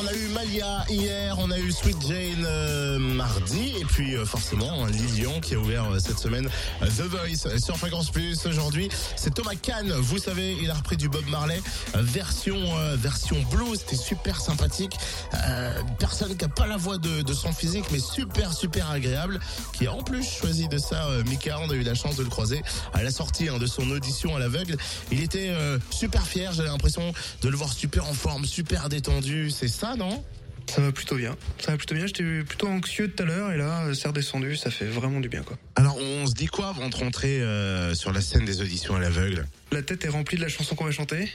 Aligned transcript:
On 0.00 0.06
a 0.06 0.12
eu 0.12 0.28
Malia 0.28 0.84
hier, 0.88 1.36
on 1.38 1.50
a 1.50 1.58
eu 1.58 1.70
Sweet 1.70 1.96
Jane 2.06 2.44
euh, 2.44 2.98
mardi, 2.98 3.74
et 3.80 3.84
puis 3.84 4.16
euh, 4.16 4.24
forcément 4.24 4.86
Lilian 4.86 5.40
qui 5.40 5.54
a 5.54 5.58
ouvert 5.58 5.90
euh, 5.90 5.98
cette 5.98 6.18
semaine 6.18 6.48
euh, 6.82 6.86
The 6.86 7.02
Voice 7.02 7.58
sur 7.58 7.76
Fréquence 7.76 8.10
Plus. 8.10 8.44
Aujourd'hui, 8.46 8.88
c'est 9.16 9.34
Thomas 9.34 9.54
Kahn. 9.54 9.90
Vous 9.92 10.18
savez, 10.18 10.56
il 10.60 10.70
a 10.70 10.74
repris 10.74 10.96
du 10.96 11.08
Bob 11.08 11.24
Marley 11.28 11.60
euh, 11.94 12.02
version 12.02 12.56
euh, 12.76 12.96
version 12.96 13.36
blues. 13.50 13.78
C'était 13.78 13.96
super 14.02 14.40
sympathique. 14.40 14.96
Euh, 15.34 15.80
personne 15.98 16.36
qui 16.36 16.44
a 16.44 16.48
pas 16.48 16.66
la 16.66 16.76
voix 16.76 16.98
de, 16.98 17.22
de 17.22 17.32
son 17.32 17.52
physique, 17.52 17.84
mais 17.92 17.98
super 18.00 18.52
super 18.52 18.90
agréable. 18.90 19.40
Qui 19.72 19.86
a 19.86 19.92
en 19.92 20.02
plus 20.02 20.24
choisi 20.24 20.68
de 20.68 20.78
ça. 20.78 21.06
Euh, 21.06 21.22
Mika, 21.24 21.58
on 21.60 21.70
a 21.70 21.74
eu 21.74 21.82
la 21.82 21.94
chance 21.94 22.16
de 22.16 22.22
le 22.22 22.30
croiser 22.30 22.62
à 22.92 23.02
la 23.02 23.10
sortie 23.10 23.48
hein, 23.48 23.58
de 23.58 23.66
son 23.66 23.90
audition 23.90 24.34
à 24.34 24.38
l'aveugle. 24.38 24.76
Il 25.12 25.22
était 25.22 25.50
euh, 25.50 25.78
super 25.90 26.26
fier. 26.26 26.52
J'avais 26.52 26.68
l'impression 26.68 27.12
de 27.42 27.48
le 27.48 27.56
voir 27.56 27.72
super 27.72 28.08
en 28.08 28.14
forme, 28.14 28.44
super 28.44 28.88
détendu. 28.88 29.50
C'est 29.50 29.68
ça, 29.68 29.83
non 29.96 30.24
Ça 30.66 30.80
va 30.80 30.92
plutôt 30.92 31.16
bien. 31.16 31.36
Ça 31.58 31.72
va 31.72 31.76
plutôt 31.76 31.94
bien. 31.94 32.06
J'étais 32.06 32.24
plutôt 32.42 32.68
anxieux 32.68 33.12
tout 33.12 33.22
à 33.22 33.26
l'heure 33.26 33.52
et 33.52 33.58
là, 33.58 33.84
euh, 33.84 33.94
c'est 33.94 34.08
redescendu. 34.08 34.56
Ça 34.56 34.70
fait 34.70 34.86
vraiment 34.86 35.20
du 35.20 35.28
bien, 35.28 35.42
quoi. 35.42 35.58
Alors, 35.76 35.96
on 35.98 36.26
se 36.26 36.32
dit 36.32 36.46
quoi 36.46 36.68
avant 36.68 36.88
de 36.88 36.96
rentrer 36.96 37.40
euh, 37.42 37.94
sur 37.94 38.12
la 38.12 38.20
scène 38.20 38.44
des 38.44 38.62
auditions 38.62 38.96
à 38.96 38.98
l'aveugle? 38.98 39.46
La 39.72 39.82
tête 39.82 40.04
est 40.04 40.08
remplie 40.08 40.38
de 40.38 40.42
la 40.42 40.48
chanson 40.48 40.74
qu'on 40.74 40.86
va 40.86 40.90
chanter. 40.90 41.30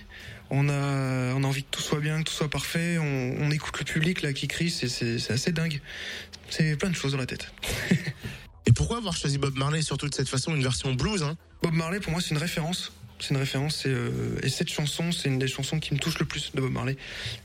On 0.50 0.68
a, 0.68 1.34
on 1.36 1.44
a 1.44 1.48
envie 1.48 1.64
que 1.64 1.70
tout 1.70 1.82
soit 1.82 2.00
bien, 2.00 2.24
que 2.24 2.30
tout 2.30 2.36
soit 2.36 2.50
parfait. 2.50 2.98
On, 2.98 3.36
on 3.40 3.52
écoute 3.52 3.78
le 3.78 3.86
public 3.86 4.24
là 4.24 4.34
qui 4.34 4.48
crie. 4.48 4.72
C'est, 4.72 4.90
c'est, 4.90 5.20
c'est 5.20 5.34
assez 5.34 5.52
dingue. 5.52 5.80
C'est 6.50 6.76
plein 6.76 6.90
de 6.90 6.96
choses 6.96 7.12
dans 7.12 7.20
la 7.20 7.28
tête. 7.28 7.54
Et 8.66 8.72
pourquoi 8.72 8.98
avoir 8.98 9.16
choisi 9.16 9.38
Bob 9.38 9.56
Marley, 9.56 9.82
surtout 9.82 10.08
de 10.10 10.14
cette 10.14 10.30
façon, 10.30 10.56
une 10.56 10.64
version 10.64 10.94
blues 10.94 11.24
hein? 11.24 11.38
Bob 11.62 11.74
Marley, 11.74 12.00
pour 12.00 12.12
moi, 12.12 12.22
c'est 12.22 12.32
une 12.32 12.38
référence. 12.38 12.92
C'est 13.20 13.32
une 13.32 13.38
référence 13.38 13.86
et, 13.86 13.90
euh, 13.90 14.40
et 14.44 14.50
cette 14.50 14.70
chanson, 14.70 15.12
c'est 15.12 15.28
une 15.28 15.40
des 15.40 15.48
chansons 15.48 15.80
qui 15.80 15.94
me 15.94 16.00
touche 16.00 16.20
le 16.20 16.26
plus 16.26 16.52
de 16.54 16.62
Bob 16.62 16.72
Marley. 16.72 16.96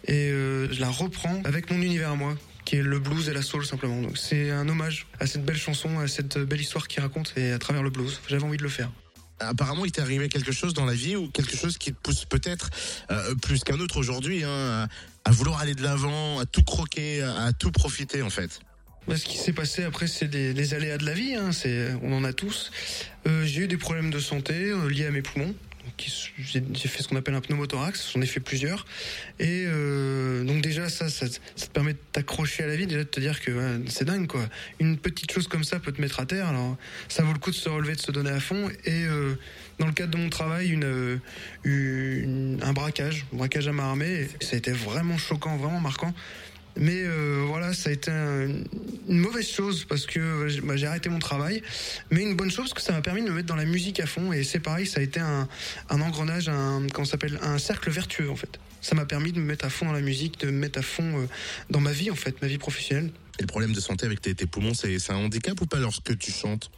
Et 0.06 0.30
euh, 0.30 0.72
je 0.72 0.80
la 0.80 0.88
reprends 0.88 1.42
avec 1.44 1.70
mon 1.70 1.82
univers 1.82 2.10
à 2.10 2.14
moi, 2.14 2.36
qui 2.64 2.76
est 2.76 2.82
le 2.82 2.98
blues 2.98 3.28
et 3.28 3.32
la 3.32 3.42
soul 3.42 3.66
simplement. 3.66 4.00
Donc 4.00 4.16
c'est 4.16 4.50
un 4.50 4.68
hommage 4.68 5.06
à 5.18 5.26
cette 5.26 5.44
belle 5.44 5.56
chanson, 5.56 5.98
à 5.98 6.06
cette 6.06 6.38
belle 6.38 6.60
histoire 6.60 6.86
qu'il 6.86 7.02
raconte 7.02 7.32
et 7.36 7.52
à 7.52 7.58
travers 7.58 7.82
le 7.82 7.90
blues. 7.90 8.20
J'avais 8.28 8.44
envie 8.44 8.56
de 8.56 8.62
le 8.62 8.68
faire. 8.68 8.90
Apparemment, 9.40 9.84
il 9.84 9.90
t'est 9.90 10.00
arrivé 10.00 10.28
quelque 10.28 10.52
chose 10.52 10.74
dans 10.74 10.84
la 10.84 10.94
vie 10.94 11.16
ou 11.16 11.28
quelque 11.28 11.56
chose 11.56 11.76
qui 11.76 11.92
te 11.92 11.98
pousse 12.00 12.24
peut-être 12.24 12.70
euh, 13.10 13.34
plus 13.34 13.64
qu'un 13.64 13.80
autre 13.80 13.96
aujourd'hui 13.96 14.44
hein, 14.44 14.88
à, 15.24 15.30
vouloir 15.32 15.58
aller 15.58 15.74
de 15.74 15.82
l'avant, 15.82 16.38
à 16.38 16.46
tout 16.46 16.62
croquer, 16.62 17.22
à 17.22 17.52
tout 17.52 17.72
profiter 17.72 18.22
en 18.22 18.30
fait. 18.30 18.60
Bah, 19.06 19.16
ce 19.16 19.24
qui 19.24 19.36
s'est 19.36 19.52
passé 19.52 19.84
après, 19.84 20.06
c'est 20.06 20.28
des, 20.28 20.74
aléas 20.74 20.96
de 20.98 21.04
la 21.04 21.12
vie. 21.12 21.34
Hein, 21.34 21.52
c'est, 21.52 21.88
on 22.02 22.12
en 22.12 22.24
a 22.24 22.32
tous. 22.32 22.70
Euh, 23.26 23.44
j'ai 23.44 23.62
eu 23.62 23.66
des 23.68 23.76
problèmes 23.76 24.10
de 24.10 24.18
santé 24.18 24.54
euh, 24.54 24.88
liés 24.88 25.06
à 25.06 25.10
mes 25.10 25.20
poumons. 25.22 25.54
Donc, 25.84 26.10
J'ai 26.38 26.62
j'ai 26.72 26.88
fait 26.88 27.02
ce 27.02 27.08
qu'on 27.08 27.16
appelle 27.16 27.34
un 27.34 27.42
pneumothorax. 27.42 28.12
J'en 28.14 28.22
ai 28.22 28.26
fait 28.26 28.40
plusieurs. 28.40 28.86
Et 29.38 29.64
euh, 29.66 30.42
donc 30.44 30.62
déjà, 30.62 30.88
ça, 30.88 31.10
ça, 31.10 31.28
te 31.28 31.66
permet 31.74 31.92
de 31.92 31.98
t'accrocher 32.12 32.62
à 32.64 32.66
la 32.66 32.76
vie, 32.76 32.86
déjà 32.86 33.00
de 33.00 33.08
te 33.08 33.20
dire 33.20 33.42
que 33.42 33.50
ouais, 33.50 33.84
c'est 33.88 34.06
dingue, 34.06 34.26
quoi. 34.26 34.48
Une 34.80 34.96
petite 34.96 35.30
chose 35.30 35.48
comme 35.48 35.64
ça 35.64 35.78
peut 35.80 35.92
te 35.92 36.00
mettre 36.00 36.20
à 36.20 36.24
terre. 36.26 36.46
Alors, 36.48 36.78
ça 37.10 37.22
vaut 37.22 37.34
le 37.34 37.38
coup 37.38 37.50
de 37.50 37.56
se 37.56 37.68
relever, 37.68 37.94
de 37.96 38.00
se 38.00 38.10
donner 38.10 38.30
à 38.30 38.40
fond. 38.40 38.70
Et 38.86 39.04
euh, 39.04 39.34
dans 39.78 39.86
le 39.86 39.92
cadre 39.92 40.12
de 40.12 40.16
mon 40.16 40.30
travail, 40.30 40.70
une, 40.70 40.84
euh, 40.84 41.18
une- 41.64 42.58
un 42.62 42.72
braquage, 42.72 43.26
un 43.34 43.36
braquage 43.36 43.68
à 43.68 43.72
main 43.72 43.84
armée. 43.84 44.28
Ça 44.40 44.54
a 44.54 44.58
été 44.58 44.72
vraiment 44.72 45.18
choquant, 45.18 45.58
vraiment 45.58 45.80
marquant. 45.80 46.14
Mais 46.76 47.02
euh, 47.04 47.44
voilà, 47.46 47.72
ça 47.72 47.90
a 47.90 47.92
été 47.92 48.10
un- 48.10 48.48
une 49.08 49.18
mauvaise 49.18 49.48
chose 49.48 49.84
parce 49.88 50.06
que 50.06 50.18
euh, 50.18 50.48
j'ai 50.48 50.60
bah, 50.60 50.76
j'ai 50.76 50.86
arrêté 50.86 51.08
mon 51.08 51.20
travail, 51.20 51.62
mais 52.10 52.22
une 52.22 52.34
bonne 52.34 52.50
chose 52.50 52.70
parce 52.70 52.74
que 52.74 52.80
ça 52.82 52.92
m'a 52.92 53.00
permis 53.02 53.22
de 53.22 53.28
me 53.28 53.34
mettre 53.34 53.46
dans 53.46 53.54
la 53.56 53.64
musique 53.64 54.00
à 54.00 54.06
fond 54.06 54.32
et 54.32 54.42
c'est 54.42 54.58
pareil, 54.58 54.86
ça 54.86 54.98
a 55.00 55.02
été 55.02 55.20
un, 55.20 55.48
engrenage, 55.88 56.48
un 56.48 56.82
ça 56.96 57.04
s'appelle, 57.04 57.38
un 57.42 57.58
cercle 57.58 57.90
vertueux 57.90 58.28
en 58.30 58.36
fait. 58.36 58.58
Ça 58.80 58.94
m'a 58.94 59.06
permis 59.06 59.32
de 59.32 59.38
me 59.38 59.44
mettre 59.44 59.64
à 59.64 59.70
fond 59.70 59.86
dans 59.86 59.92
la 59.92 60.00
musique, 60.00 60.40
de 60.40 60.46
me 60.46 60.58
mettre 60.58 60.78
à 60.80 60.82
fond 60.82 61.20
euh, 61.20 61.26
dans 61.70 61.80
ma 61.80 61.92
vie 61.92 62.10
en 62.10 62.16
fait, 62.16 62.40
ma 62.42 62.48
vie 62.48 62.58
professionnelle. 62.58 63.10
Et 63.38 63.42
le 63.42 63.46
problème 63.46 63.72
de 63.72 63.80
santé 63.80 64.04
avec 64.06 64.20
tes, 64.20 64.34
tes 64.34 64.46
poumons, 64.46 64.74
c'est 64.74 64.98
un 65.10 65.16
handicap 65.16 65.60
ou 65.60 65.66
pas 65.66 65.78
lorsque 65.78 66.16
tu 66.18 66.32
chantes? 66.32 66.70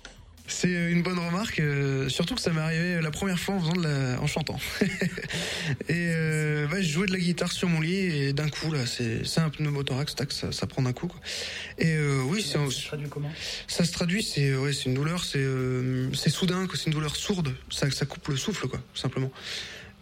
C'est 0.48 0.68
une 0.70 1.02
bonne 1.02 1.18
remarque, 1.18 1.58
euh, 1.58 2.08
surtout 2.08 2.36
que 2.36 2.40
ça 2.40 2.52
m'est 2.52 2.60
arrivé 2.60 3.00
la 3.02 3.10
première 3.10 3.38
fois 3.38 3.56
en 3.56 3.60
faisant 3.60 3.72
de 3.72 3.82
la, 3.82 4.20
en 4.20 4.26
chantant. 4.28 4.58
et 4.80 4.86
euh, 5.90 6.66
bah, 6.68 6.80
je 6.80 6.88
jouais 6.88 7.06
de 7.06 7.12
la 7.12 7.18
guitare 7.18 7.50
sur 7.50 7.68
mon 7.68 7.80
lit 7.80 7.94
et 7.96 8.32
d'un 8.32 8.48
coup 8.48 8.70
là, 8.72 8.86
c'est 8.86 9.22
un 9.38 9.50
pneumothorax, 9.50 10.14
tac, 10.14 10.30
ça, 10.32 10.52
ça 10.52 10.66
prend 10.66 10.82
d'un 10.82 10.92
coup. 10.92 11.08
Quoi. 11.08 11.20
Et 11.78 11.94
euh, 11.96 12.22
oui, 12.26 12.42
c'est 12.48 12.58
un- 12.58 12.68
traduit 12.68 13.08
comment 13.08 13.30
ça 13.66 13.84
se 13.84 13.92
traduit, 13.92 14.22
c'est 14.22 14.54
ouais, 14.54 14.72
une 14.72 14.94
douleur, 14.94 15.24
c'est 15.24 15.38
euh, 15.38 16.12
soudain, 16.14 16.66
c'est 16.74 16.86
une 16.86 16.92
douleur 16.92 17.16
sourde, 17.16 17.52
ça, 17.70 17.90
ça 17.90 18.06
coupe 18.06 18.28
le 18.28 18.36
souffle, 18.36 18.68
quoi, 18.68 18.78
tout 18.94 19.00
simplement. 19.00 19.32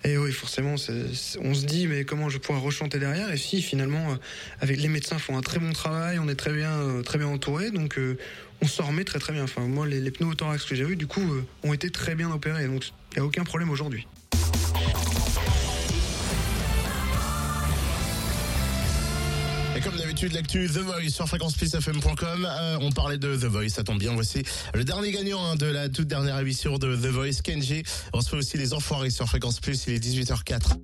Et 0.07 0.19
oui, 0.19 0.33
forcément, 0.33 0.77
c'est- 0.77 1.39
on 1.41 1.55
se 1.55 1.65
dit, 1.65 1.87
mais 1.87 2.05
comment 2.05 2.29
je 2.29 2.37
pourrais 2.37 2.59
rechanter 2.59 2.99
derrière? 2.99 3.33
Et 3.33 3.39
si, 3.39 3.63
finalement, 3.63 4.13
euh, 4.13 4.17
avec 4.61 4.79
les 4.79 4.89
médecins 4.89 5.19
font 5.19 5.37
un 5.39 5.41
très 5.41 5.59
bon 5.59 5.73
travail, 5.73 6.19
on 6.19 6.29
est 6.29 6.35
très 6.35 6.53
bien, 6.53 6.73
euh, 6.73 7.03
très 7.03 7.17
bien 7.17 7.29
entouré, 7.29 7.71
donc 7.71 7.97
euh, 7.99 8.19
on 8.61 8.67
s'en 8.67 8.85
remet 8.85 9.05
très 9.05 9.19
très 9.19 9.33
bien. 9.33 9.45
Enfin, 9.45 9.63
moi, 9.63 9.87
les, 9.87 10.01
les 10.01 10.11
pneumothorax 10.11 10.65
que 10.67 10.75
j'ai 10.75 10.85
eu, 10.85 10.97
du 10.97 11.07
coup, 11.07 11.23
euh, 11.23 11.43
ont 11.63 11.73
été 11.73 11.89
très 11.91 12.15
bien 12.15 12.31
opérés, 12.31 12.67
donc 12.67 12.85
il 13.13 13.15
n'y 13.17 13.21
a 13.21 13.25
aucun 13.25 13.45
problème 13.45 13.71
aujourd'hui. 13.71 14.07
Et 19.77 19.81
comme 19.81 19.97
d'habitude, 19.97 20.33
l'actu 20.33 20.69
The 20.69 20.79
Voice 20.79 21.11
sur 21.11 21.27
fréquenceplusfm.com. 21.27 22.49
Euh, 22.49 22.79
on 22.81 22.93
parlait 22.93 23.19
de 23.19 23.35
The 23.35 23.47
Voice, 23.47 23.71
ça 23.71 23.83
tombe 23.83 23.99
bien. 23.99 24.15
Voici 24.15 24.45
le 24.73 24.85
dernier 24.85 25.11
gagnant 25.11 25.45
hein, 25.45 25.57
de 25.57 25.67
la 25.67 25.89
toute 25.89 26.07
dernière 26.07 26.39
émission 26.39 26.79
de 26.79 26.95
The 26.95 27.07
Voice, 27.07 27.43
Kenji. 27.43 27.83
On 28.13 28.21
se 28.21 28.31
fait 28.31 28.37
aussi 28.37 28.57
les 28.57 28.73
enfoirés 28.73 29.11
sur 29.11 29.27
Fréquence 29.27 29.59
Plus, 29.59 29.85
il 29.89 29.95
est 29.95 29.99
18h04. 29.99 30.77